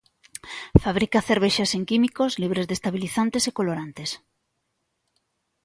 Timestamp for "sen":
1.73-1.83